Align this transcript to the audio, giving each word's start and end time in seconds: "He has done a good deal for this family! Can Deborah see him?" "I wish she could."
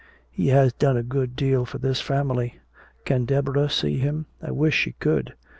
"He 0.31 0.47
has 0.47 0.73
done 0.73 0.97
a 0.97 1.03
good 1.03 1.35
deal 1.35 1.63
for 1.63 1.77
this 1.77 2.01
family! 2.01 2.57
Can 3.05 3.25
Deborah 3.25 3.69
see 3.69 3.99
him?" 3.99 4.25
"I 4.41 4.49
wish 4.49 4.73
she 4.73 4.93
could." 4.93 5.35